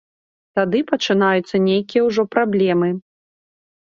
[0.59, 2.89] Тады пачынаюцца нейкія ўжо праблемы.